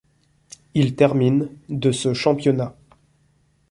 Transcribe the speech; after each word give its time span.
Il 0.73 0.95
termine 0.95 1.49
de 1.69 1.91
ce 1.91 2.15
championnat. 2.15 2.75